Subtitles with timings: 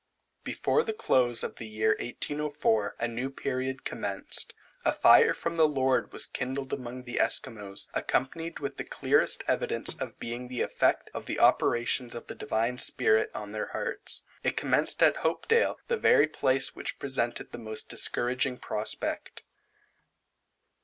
[0.43, 4.55] Before the close of the year 1804, a new period commenced.
[4.83, 9.93] A fire from the Lord was kindled among the Esquimaux, accompanied with the clearest evidence
[9.93, 14.25] of being the effect of the operations of the divine Spirit on their hearts.
[14.43, 19.43] It commenced at Hopedale, the very place which presented the most discouraging prospect.